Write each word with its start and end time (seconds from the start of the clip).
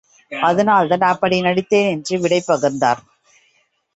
அதனால் 0.31 0.89
தான் 0.93 1.05
அப்படி 1.07 1.37
நடித்தேன் 1.41 1.91
என்று 1.91 2.15
விடை 2.23 2.39
பகர்ந்தார். 2.47 3.01